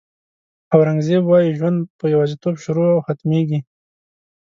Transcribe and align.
اورنګزېب 0.73 1.23
وایي 1.27 1.51
ژوند 1.57 1.79
په 1.99 2.05
یوازېتوب 2.13 2.55
شروع 2.63 2.87
او 2.93 2.99
ختمېږي. 3.07 3.59